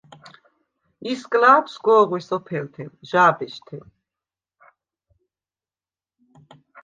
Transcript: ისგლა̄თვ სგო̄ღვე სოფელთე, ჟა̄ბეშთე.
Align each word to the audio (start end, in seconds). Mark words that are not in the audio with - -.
ისგლა̄თვ 1.11 1.67
სგო̄ღვე 1.73 2.19
სოფელთე, 2.27 2.85
ჟა̄ბეშთე. 3.09 3.77